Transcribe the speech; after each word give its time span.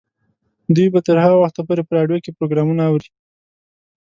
دوی 0.75 0.87
به 0.93 0.99
تر 1.07 1.17
هغه 1.23 1.37
وخته 1.39 1.61
پورې 1.67 1.81
په 1.85 1.93
راډیو 1.97 2.23
کې 2.23 2.35
پروګرامونه 2.37 2.83
اوري. 2.85 3.09